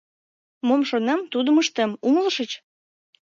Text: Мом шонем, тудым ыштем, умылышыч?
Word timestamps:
Мом 0.67 0.81
шонем, 0.89 1.19
тудым 1.31 1.55
ыштем, 1.63 1.91
умылышыч? 2.07 2.51